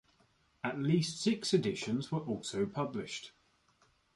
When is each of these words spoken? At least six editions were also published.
At 0.63 0.79
least 0.79 1.21
six 1.21 1.53
editions 1.53 2.11
were 2.11 2.21
also 2.21 2.65
published. 2.65 3.33